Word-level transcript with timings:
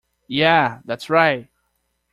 Yeah, 0.29 0.79
that's 0.85 1.11
right!. 1.11 1.47